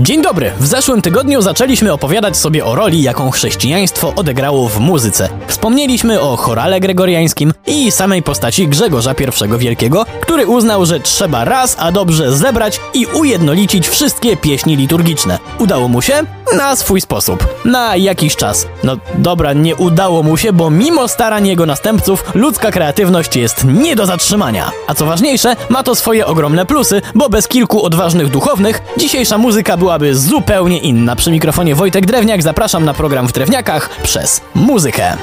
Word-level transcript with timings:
Dzień 0.00 0.22
dobry! 0.22 0.52
W 0.60 0.66
zeszłym 0.66 1.02
tygodniu 1.02 1.42
zaczęliśmy 1.42 1.92
opowiadać 1.92 2.36
sobie 2.36 2.64
o 2.64 2.74
roli, 2.74 3.02
jaką 3.02 3.30
chrześcijaństwo 3.30 4.12
odegrało 4.16 4.68
w 4.68 4.80
muzyce. 4.80 5.28
Wspomnieliśmy 5.46 6.20
o 6.20 6.36
chorale 6.36 6.80
gregoriańskim 6.80 7.52
i 7.66 7.90
samej 7.90 8.22
postaci 8.22 8.68
Grzegorza 8.68 9.12
I 9.12 9.58
Wielkiego, 9.58 10.06
który 10.20 10.46
uznał, 10.46 10.86
że 10.86 11.00
trzeba 11.00 11.44
raz 11.44 11.76
a 11.78 11.92
dobrze 11.92 12.32
zebrać 12.32 12.80
i 12.94 13.06
ujednolicić 13.06 13.88
wszystkie 13.88 14.36
pieśni 14.36 14.76
liturgiczne. 14.76 15.38
Udało 15.58 15.88
mu 15.88 16.02
się? 16.02 16.14
Na 16.56 16.76
swój 16.76 17.00
sposób. 17.00 17.46
Na 17.64 17.96
jakiś 17.96 18.36
czas. 18.36 18.66
No 18.84 18.96
dobra, 19.14 19.52
nie 19.52 19.76
udało 19.76 20.22
mu 20.22 20.36
się, 20.36 20.52
bo 20.52 20.70
mimo 20.70 21.08
starań 21.08 21.46
jego 21.46 21.66
następców, 21.66 22.24
ludzka 22.34 22.70
kreatywność 22.70 23.36
jest 23.36 23.64
nie 23.64 23.96
do 23.96 24.06
zatrzymania. 24.06 24.70
A 24.86 24.94
co 24.94 25.06
ważniejsze, 25.06 25.56
ma 25.68 25.82
to 25.82 25.94
swoje 25.94 26.26
ogromne 26.26 26.66
plusy, 26.66 27.02
bo 27.14 27.28
bez 27.28 27.48
kilku 27.48 27.82
odważnych 27.82 28.30
duchownych 28.30 28.82
dzisiejsza 28.96 29.38
muzyka 29.38 29.76
byłaby 29.88 30.14
zupełnie 30.14 30.78
inna. 30.78 31.16
Przy 31.16 31.30
mikrofonie 31.30 31.74
Wojtek 31.74 32.06
Drewniak 32.06 32.42
zapraszam 32.42 32.84
na 32.84 32.94
program 32.94 33.26
w 33.26 33.32
Drewniakach 33.32 33.90
przez 34.02 34.40
muzykę. 34.54 35.16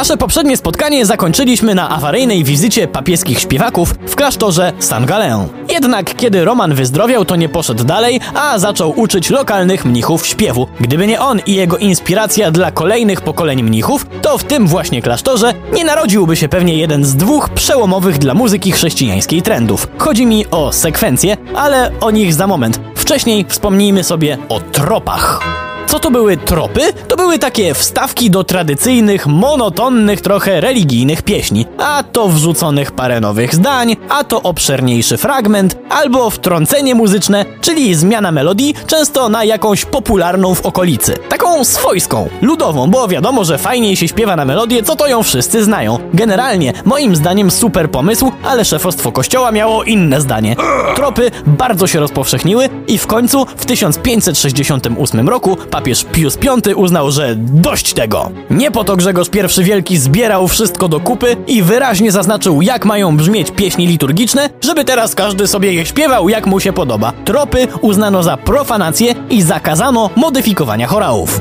Nasze 0.00 0.16
poprzednie 0.16 0.56
spotkanie 0.56 1.06
zakończyliśmy 1.06 1.74
na 1.74 1.88
awaryjnej 1.88 2.44
wizycie 2.44 2.88
papieskich 2.88 3.40
śpiewaków 3.40 3.94
w 4.06 4.14
klasztorze 4.14 4.72
San 4.78 5.06
Galeon. 5.06 5.48
Jednak 5.68 6.14
kiedy 6.16 6.44
Roman 6.44 6.74
wyzdrowiał, 6.74 7.24
to 7.24 7.36
nie 7.36 7.48
poszedł 7.48 7.84
dalej, 7.84 8.20
a 8.34 8.58
zaczął 8.58 9.00
uczyć 9.00 9.30
lokalnych 9.30 9.84
mnichów 9.84 10.26
śpiewu. 10.26 10.66
Gdyby 10.80 11.06
nie 11.06 11.20
on 11.20 11.40
i 11.46 11.54
jego 11.54 11.76
inspiracja 11.76 12.50
dla 12.50 12.70
kolejnych 12.70 13.20
pokoleń 13.20 13.62
mnichów, 13.62 14.06
to 14.22 14.38
w 14.38 14.44
tym 14.44 14.66
właśnie 14.66 15.02
klasztorze 15.02 15.54
nie 15.72 15.84
narodziłby 15.84 16.36
się 16.36 16.48
pewnie 16.48 16.76
jeden 16.76 17.04
z 17.04 17.16
dwóch 17.16 17.48
przełomowych 17.48 18.18
dla 18.18 18.34
muzyki 18.34 18.72
chrześcijańskiej 18.72 19.42
trendów. 19.42 19.88
Chodzi 19.98 20.26
mi 20.26 20.46
o 20.50 20.72
sekwencje, 20.72 21.36
ale 21.54 21.90
o 22.00 22.10
nich 22.10 22.34
za 22.34 22.46
moment. 22.46 22.80
Wcześniej 22.94 23.44
wspomnijmy 23.48 24.04
sobie 24.04 24.38
o 24.48 24.60
tropach. 24.60 25.59
Co 25.90 25.98
to 25.98 26.10
były 26.10 26.36
tropy? 26.36 26.80
To 27.08 27.16
były 27.16 27.38
takie 27.38 27.74
wstawki 27.74 28.30
do 28.30 28.44
tradycyjnych, 28.44 29.26
monotonnych 29.26 30.20
trochę 30.20 30.60
religijnych 30.60 31.22
pieśni. 31.22 31.66
A 31.78 32.02
to 32.12 32.28
wrzuconych 32.28 32.92
parę 32.92 33.20
nowych 33.20 33.54
zdań, 33.54 33.96
a 34.08 34.24
to 34.24 34.42
obszerniejszy 34.42 35.16
fragment, 35.16 35.76
albo 35.88 36.30
wtrącenie 36.30 36.94
muzyczne, 36.94 37.44
czyli 37.60 37.94
zmiana 37.94 38.32
melodii, 38.32 38.74
często 38.86 39.28
na 39.28 39.44
jakąś 39.44 39.84
popularną 39.84 40.54
w 40.54 40.66
okolicy. 40.66 41.18
Swojską, 41.62 42.28
ludową, 42.42 42.90
bo 42.90 43.08
wiadomo, 43.08 43.44
że 43.44 43.58
fajniej 43.58 43.96
się 43.96 44.08
śpiewa 44.08 44.36
na 44.36 44.44
melodię, 44.44 44.82
co 44.82 44.96
to 44.96 45.06
ją 45.06 45.22
wszyscy 45.22 45.64
znają. 45.64 45.98
Generalnie, 46.14 46.72
moim 46.84 47.16
zdaniem 47.16 47.50
super 47.50 47.90
pomysł, 47.90 48.32
ale 48.44 48.64
szefostwo 48.64 49.12
kościoła 49.12 49.52
miało 49.52 49.84
inne 49.84 50.20
zdanie. 50.20 50.56
Tropy 50.94 51.30
bardzo 51.46 51.86
się 51.86 52.00
rozpowszechniły 52.00 52.68
i 52.86 52.98
w 52.98 53.06
końcu 53.06 53.46
w 53.56 53.66
1568 53.66 55.28
roku 55.28 55.56
papież 55.70 56.04
Pius 56.12 56.36
V 56.36 56.76
uznał, 56.76 57.10
że 57.10 57.34
dość 57.36 57.92
tego. 57.92 58.30
Nie 58.50 58.70
po 58.70 58.84
to 58.84 58.96
Grzegorz 58.96 59.28
I 59.58 59.64
Wielki 59.64 59.96
zbierał 59.96 60.48
wszystko 60.48 60.88
do 60.88 61.00
kupy 61.00 61.36
i 61.46 61.62
wyraźnie 61.62 62.12
zaznaczył, 62.12 62.62
jak 62.62 62.84
mają 62.84 63.16
brzmieć 63.16 63.50
pieśni 63.50 63.86
liturgiczne, 63.86 64.50
żeby 64.60 64.84
teraz 64.84 65.14
każdy 65.14 65.46
sobie 65.46 65.72
je 65.72 65.86
śpiewał, 65.86 66.28
jak 66.28 66.46
mu 66.46 66.60
się 66.60 66.72
podoba. 66.72 67.12
Tropy 67.24 67.68
uznano 67.80 68.22
za 68.22 68.36
profanację 68.36 69.14
i 69.30 69.42
zakazano 69.42 70.10
modyfikowania 70.16 70.86
chorałów. 70.86 71.39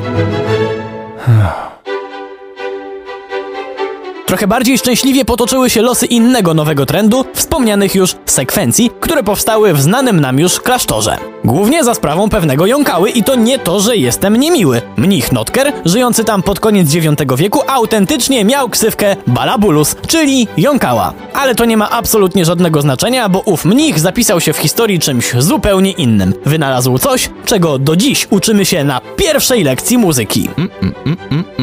Trochę 4.30 4.48
bardziej 4.48 4.78
szczęśliwie 4.78 5.26
potoczyły 5.26 5.70
się 5.70 5.82
losy 5.82 6.06
innego 6.06 6.54
nowego 6.54 6.86
trendu, 6.86 7.26
wspomnianych 7.34 7.96
już 7.96 8.16
sekwencji, 8.26 8.92
które 9.00 9.24
powstały 9.24 9.74
w 9.74 9.82
znanym 9.82 10.20
nam 10.20 10.40
już 10.40 10.60
klasztorze. 10.60 11.18
Głównie 11.44 11.84
za 11.84 11.94
sprawą 11.94 12.30
pewnego 12.30 12.66
jąkały 12.66 13.10
i 13.10 13.24
to 13.24 13.36
nie 13.36 13.60
to, 13.60 13.80
że 13.80 13.98
jestem 13.98 14.38
niemiły. 14.38 14.82
Mnich 14.98 15.32
Notker, 15.32 15.74
żyjący 15.86 16.24
tam 16.24 16.44
pod 16.44 16.60
koniec 16.60 16.94
IX 16.94 17.16
wieku, 17.38 17.62
autentycznie 17.68 18.46
miał 18.46 18.70
ksywkę 18.70 19.16
Balabulus, 19.28 19.96
czyli 20.08 20.48
jąkała. 20.58 21.14
Ale 21.34 21.56
to 21.56 21.66
nie 21.66 21.78
ma 21.78 21.90
absolutnie 21.90 22.46
żadnego 22.46 22.82
znaczenia, 22.82 23.30
bo 23.30 23.40
ów 23.40 23.66
mnich 23.66 24.00
zapisał 24.00 24.42
się 24.42 24.54
w 24.54 24.58
historii 24.58 25.00
czymś 25.00 25.34
zupełnie 25.38 25.92
innym. 25.92 26.34
Wynalazł 26.46 26.98
coś, 26.98 27.30
czego 27.46 27.80
do 27.80 27.96
dziś 27.96 28.28
uczymy 28.30 28.66
się 28.66 28.84
na 28.84 29.02
pierwszej 29.16 29.64
lekcji 29.64 29.98
muzyki. 29.98 30.50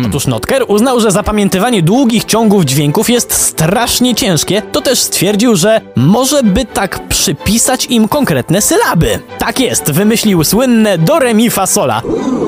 Otóż 0.07 0.27
Notker 0.27 0.65
uznał, 0.69 1.01
że 1.01 1.11
zapamiętywanie 1.11 1.83
długich 1.83 2.25
ciągów 2.25 2.65
dźwięków 2.65 3.11
jest 3.11 3.33
strasznie 3.33 4.15
ciężkie, 4.15 4.63
to 4.73 4.81
też 4.81 4.99
stwierdził, 4.99 5.57
że 5.57 5.81
może 5.97 6.43
by 6.43 6.65
tak 6.65 7.09
przypisać 7.09 7.87
im 7.87 8.09
konkretne 8.09 8.63
sylaby. 8.63 9.19
Tak 9.39 9.61
jest, 9.67 9.91
wymyślił 9.91 10.45
słynne 10.45 10.99
do 10.99 11.17
re 11.17 11.35
mi 11.35 11.51
fa 11.51 11.67
sola. 11.67 12.03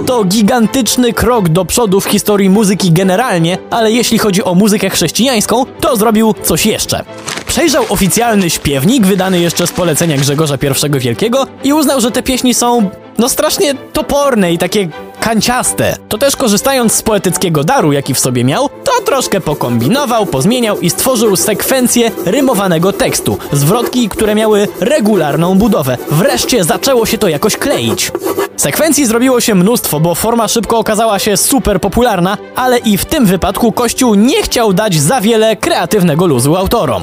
To 0.07 0.25
gigantyczny 0.25 1.13
krok 1.13 1.49
do 1.49 1.65
przodu 1.65 2.01
w 2.01 2.05
historii 2.05 2.51
muzyki 2.51 2.93
generalnie, 2.93 3.59
ale 3.71 3.93
jeśli 3.93 4.19
chodzi 4.19 4.45
o 4.45 4.55
muzykę 4.55 4.91
chrześcijańską, 4.91 5.65
to 5.81 5.97
zrobił 5.97 6.35
coś 6.43 6.67
jeszcze. 6.67 7.05
Przejrzał 7.47 7.85
oficjalny 7.89 8.51
śpiewnik 8.51 9.07
wydany 9.07 9.41
jeszcze 9.41 9.67
z 9.67 9.73
polecenia 9.73 10.17
Grzegorza 10.17 10.59
I 10.97 11.01
Wielkiego 11.01 11.47
i 11.65 11.73
uznał, 11.73 12.01
że 12.01 12.11
te 12.11 12.23
pieśni 12.23 12.55
są 12.55 12.91
no 13.19 13.29
strasznie 13.29 13.75
toporne 13.75 14.53
i 14.53 14.59
takie 14.59 14.89
kanciaste. 15.21 15.97
To 16.09 16.19
też 16.19 16.37
korzystając 16.37 16.93
z 16.93 17.03
poetyckiego 17.03 17.65
daru, 17.65 17.93
jaki 17.93 18.15
w 18.15 18.19
sobie 18.19 18.45
miał, 18.45 18.69
to 18.69 19.03
troszkę 19.05 19.41
pokombinował, 19.41 20.27
pozmieniał 20.27 20.81
i 20.81 20.91
stworzył 20.91 21.37
sekwencję 21.37 22.11
rymowanego 22.27 22.93
tekstu, 22.93 23.39
zwrotki, 23.53 24.09
które 24.09 24.35
miały 24.35 24.69
regularną 24.81 25.55
budowę. 25.55 25.99
Wreszcie 26.11 26.65
zaczęło 26.65 27.07
się 27.07 27.19
to 27.19 27.29
jakoś 27.29 27.57
kleić. 27.57 28.13
Sekwencji 28.57 29.07
zrobiło 29.07 29.41
się 29.41 29.55
mnóstwo, 29.55 30.01
bo 30.01 30.15
forma 30.15 30.49
szybko 30.49 30.79
okazała 30.79 31.19
się 31.19 31.37
super 31.37 31.81
popularna, 31.81 32.39
ale 32.57 32.79
i 32.79 32.99
w 32.99 33.05
tym 33.05 33.27
wypadku 33.27 33.73
Kościół 33.73 34.15
nie 34.15 34.43
chciał 34.43 34.73
dać 34.73 35.01
za 35.01 35.21
wiele 35.21 35.57
kreatywnego 35.57 36.27
luzu 36.27 36.57
autorom. 36.57 37.03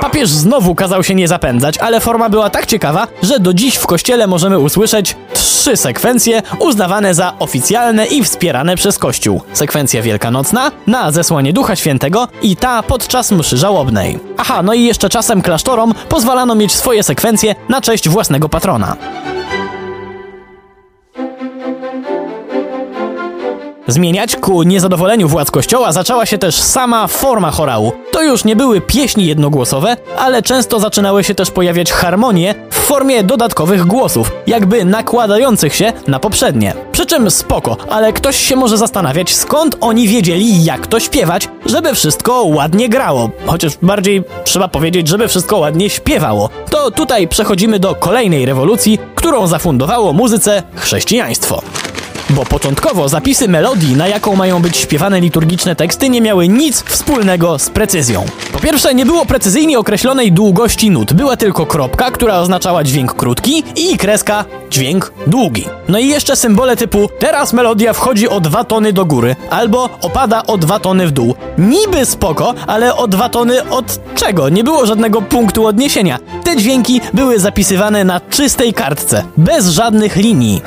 Papież 0.00 0.30
znowu 0.30 0.74
kazał 0.74 1.02
się 1.02 1.14
nie 1.14 1.28
zapędzać, 1.28 1.78
ale 1.78 2.00
forma 2.00 2.28
była 2.28 2.50
tak 2.50 2.66
ciekawa, 2.66 3.08
że 3.22 3.40
do 3.40 3.52
dziś 3.52 3.76
w 3.76 3.86
kościele 3.86 4.26
możemy 4.26 4.58
usłyszeć 4.58 5.16
trzy 5.34 5.76
sekwencje 5.76 6.42
uznawane 6.58 7.14
za 7.14 7.35
oficjalne 7.38 8.06
i 8.06 8.24
wspierane 8.24 8.76
przez 8.76 8.98
Kościół. 8.98 9.42
Sekwencja 9.52 10.02
wielkanocna, 10.02 10.70
na 10.86 11.12
zesłanie 11.12 11.52
Ducha 11.52 11.76
Świętego 11.76 12.28
i 12.42 12.56
ta 12.56 12.82
podczas 12.82 13.32
mszy 13.32 13.56
żałobnej. 13.56 14.18
Aha, 14.36 14.62
no 14.62 14.74
i 14.74 14.82
jeszcze 14.82 15.08
czasem 15.08 15.42
klasztorom 15.42 15.94
pozwalano 16.08 16.54
mieć 16.54 16.74
swoje 16.74 17.02
sekwencje 17.02 17.54
na 17.68 17.80
cześć 17.80 18.08
własnego 18.08 18.48
patrona. 18.48 18.96
Zmieniać 23.88 24.36
ku 24.36 24.62
niezadowoleniu 24.62 25.28
władz 25.28 25.50
kościoła 25.50 25.92
zaczęła 25.92 26.26
się 26.26 26.38
też 26.38 26.54
sama 26.54 27.06
forma 27.06 27.50
chorału. 27.50 27.92
To 28.12 28.22
już 28.22 28.44
nie 28.44 28.56
były 28.56 28.80
pieśni 28.80 29.26
jednogłosowe, 29.26 29.96
ale 30.18 30.42
często 30.42 30.80
zaczynały 30.80 31.24
się 31.24 31.34
też 31.34 31.50
pojawiać 31.50 31.92
harmonie 31.92 32.54
w 32.70 32.74
formie 32.74 33.24
dodatkowych 33.24 33.86
głosów, 33.86 34.32
jakby 34.46 34.84
nakładających 34.84 35.74
się 35.74 35.92
na 36.06 36.18
poprzednie. 36.18 36.74
Przy 36.92 37.06
czym 37.06 37.30
spoko, 37.30 37.76
ale 37.90 38.12
ktoś 38.12 38.36
się 38.36 38.56
może 38.56 38.78
zastanawiać, 38.78 39.34
skąd 39.34 39.76
oni 39.80 40.08
wiedzieli, 40.08 40.64
jak 40.64 40.86
to 40.86 41.00
śpiewać, 41.00 41.48
żeby 41.66 41.94
wszystko 41.94 42.44
ładnie 42.44 42.88
grało. 42.88 43.30
Chociaż 43.46 43.72
bardziej 43.82 44.22
trzeba 44.44 44.68
powiedzieć, 44.68 45.08
żeby 45.08 45.28
wszystko 45.28 45.58
ładnie 45.58 45.90
śpiewało. 45.90 46.50
To 46.70 46.90
tutaj 46.90 47.28
przechodzimy 47.28 47.78
do 47.78 47.94
kolejnej 47.94 48.46
rewolucji, 48.46 48.98
którą 49.14 49.46
zafundowało 49.46 50.12
muzyce 50.12 50.62
chrześcijaństwo. 50.74 51.62
Bo 52.30 52.44
początkowo 52.44 53.08
zapisy 53.08 53.48
melodii, 53.48 53.96
na 53.96 54.08
jaką 54.08 54.36
mają 54.36 54.62
być 54.62 54.76
śpiewane 54.76 55.20
liturgiczne 55.20 55.76
teksty, 55.76 56.08
nie 56.08 56.20
miały 56.20 56.48
nic 56.48 56.82
wspólnego 56.82 57.58
z 57.58 57.70
precyzją. 57.70 58.24
Po 58.52 58.58
pierwsze, 58.58 58.94
nie 58.94 59.06
było 59.06 59.26
precyzyjnie 59.26 59.78
określonej 59.78 60.32
długości 60.32 60.90
nut, 60.90 61.12
była 61.12 61.36
tylko 61.36 61.66
kropka, 61.66 62.10
która 62.10 62.38
oznaczała 62.38 62.84
dźwięk 62.84 63.14
krótki 63.14 63.64
i 63.76 63.96
kreska 63.96 64.44
dźwięk 64.70 65.12
długi. 65.26 65.64
No 65.88 65.98
i 65.98 66.08
jeszcze 66.08 66.36
symbole 66.36 66.76
typu 66.76 67.10
teraz 67.18 67.52
melodia 67.52 67.92
wchodzi 67.92 68.28
o 68.28 68.40
dwa 68.40 68.64
tony 68.64 68.92
do 68.92 69.04
góry, 69.04 69.36
albo 69.50 69.90
opada 70.00 70.42
o 70.46 70.58
dwa 70.58 70.78
tony 70.78 71.06
w 71.06 71.10
dół. 71.10 71.34
Niby 71.58 72.06
spoko, 72.06 72.54
ale 72.66 72.96
o 72.96 73.08
dwa 73.08 73.28
tony 73.28 73.68
od 73.70 74.00
czego? 74.14 74.48
Nie 74.48 74.64
było 74.64 74.86
żadnego 74.86 75.22
punktu 75.22 75.66
odniesienia. 75.66 76.18
Te 76.46 76.56
dźwięki 76.56 77.00
były 77.14 77.38
zapisywane 77.38 78.04
na 78.04 78.20
czystej 78.20 78.74
kartce, 78.74 79.24
bez 79.36 79.68
żadnych 79.68 80.16
linii. 80.16 80.62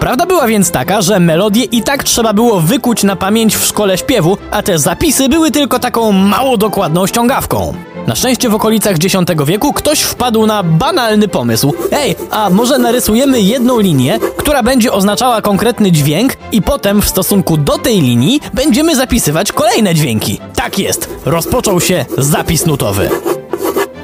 Prawda 0.00 0.26
była 0.26 0.46
więc 0.46 0.70
taka, 0.70 1.02
że 1.02 1.20
melodię 1.20 1.64
i 1.64 1.82
tak 1.82 2.04
trzeba 2.04 2.32
było 2.32 2.60
wykuć 2.60 3.02
na 3.02 3.16
pamięć 3.16 3.56
w 3.56 3.64
szkole 3.64 3.98
śpiewu, 3.98 4.38
a 4.50 4.62
te 4.62 4.78
zapisy 4.78 5.28
były 5.28 5.50
tylko 5.50 5.78
taką 5.78 6.12
mało 6.12 6.56
dokładną 6.56 7.06
ściągawką. 7.06 7.74
Na 8.06 8.14
szczęście 8.14 8.48
w 8.48 8.54
okolicach 8.54 8.96
X 8.96 9.16
wieku 9.46 9.72
ktoś 9.72 10.00
wpadł 10.00 10.46
na 10.46 10.62
banalny 10.62 11.28
pomysł. 11.28 11.74
Ej, 11.92 12.16
a 12.30 12.50
może 12.50 12.78
narysujemy 12.78 13.40
jedną 13.40 13.80
linię, 13.80 14.18
która 14.36 14.62
będzie 14.62 14.92
oznaczała 14.92 15.42
konkretny 15.42 15.92
dźwięk 15.92 16.32
i 16.52 16.62
potem 16.62 17.02
w 17.02 17.08
stosunku 17.08 17.56
do 17.56 17.78
tej 17.78 18.00
linii 18.00 18.40
będziemy 18.54 18.96
zapisywać 18.96 19.52
kolejne 19.52 19.94
dźwięki. 19.94 20.40
Tak 20.54 20.78
jest, 20.78 21.08
rozpoczął 21.24 21.80
się 21.80 22.04
zapis 22.18 22.66
nutowy. 22.66 23.10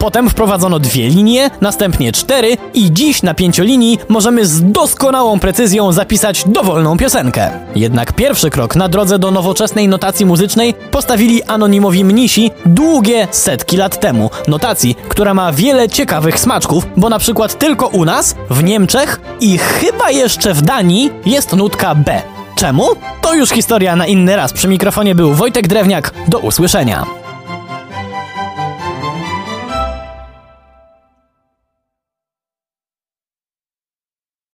Potem 0.00 0.30
wprowadzono 0.30 0.78
dwie 0.78 1.08
linie, 1.08 1.50
następnie 1.60 2.12
cztery 2.12 2.56
i 2.74 2.92
dziś 2.92 3.22
na 3.22 3.34
pięciolinii 3.34 3.98
możemy 4.08 4.46
z 4.46 4.72
doskonałą 4.72 5.38
precyzją 5.38 5.92
zapisać 5.92 6.44
dowolną 6.46 6.96
piosenkę. 6.96 7.50
Jednak 7.76 8.12
pierwszy 8.12 8.50
krok 8.50 8.76
na 8.76 8.88
drodze 8.88 9.18
do 9.18 9.30
nowoczesnej 9.30 9.88
notacji 9.88 10.26
muzycznej 10.26 10.74
postawili 10.90 11.42
anonimowi 11.42 12.04
mnisi 12.04 12.50
długie 12.66 13.28
setki 13.30 13.76
lat 13.76 14.00
temu. 14.00 14.30
Notacji, 14.48 14.96
która 15.08 15.34
ma 15.34 15.52
wiele 15.52 15.88
ciekawych 15.88 16.40
smaczków, 16.40 16.86
bo 16.96 17.08
na 17.08 17.18
przykład 17.18 17.58
tylko 17.58 17.86
u 17.86 18.04
nas, 18.04 18.34
w 18.50 18.64
Niemczech 18.64 19.20
i 19.40 19.58
chyba 19.58 20.10
jeszcze 20.10 20.54
w 20.54 20.62
Danii 20.62 21.10
jest 21.26 21.56
nutka 21.56 21.94
B. 21.94 22.22
Czemu? 22.54 22.88
To 23.20 23.34
już 23.34 23.50
historia 23.50 23.96
na 23.96 24.06
inny 24.06 24.36
raz. 24.36 24.52
Przy 24.52 24.68
mikrofonie 24.68 25.14
był 25.14 25.34
Wojtek 25.34 25.68
Drewniak. 25.68 26.14
Do 26.28 26.38
usłyszenia. 26.38 27.19